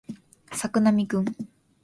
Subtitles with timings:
[0.51, 1.25] 作並くん